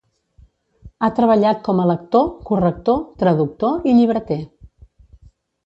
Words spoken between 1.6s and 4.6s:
com a lector, corrector, traductor i llibreter.